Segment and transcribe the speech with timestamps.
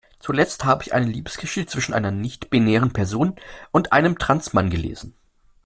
[0.19, 3.35] Zuletzt habe ich eine Liebesgeschichte zwischen einer nichtbinären Person
[3.69, 5.13] und einem Trans-Mann gelesen.